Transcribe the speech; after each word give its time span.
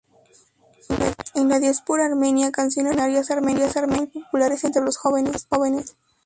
En 1.35 1.47
la 1.49 1.59
diáspora 1.59 2.05
armenia, 2.05 2.51
canciones 2.51 2.95
revolucionarias 2.95 3.29
armenias 3.35 3.73
son 3.73 3.89
muy 3.91 4.07
populares 4.07 4.63
entre 4.63 4.81
los 4.81 4.97
jóvenes. 4.97 5.47